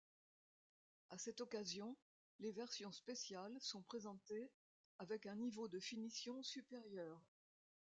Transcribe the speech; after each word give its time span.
À 1.11 1.19
cette 1.19 1.41
occasion, 1.41 1.95
les 2.39 2.51
versions 2.51 2.91
Special 2.91 3.55
sont 3.59 3.83
présentées, 3.83 4.49
avec 4.97 5.27
un 5.27 5.35
niveau 5.35 5.67
de 5.67 5.79
finition 5.79 6.41
supérieur. 6.41 7.21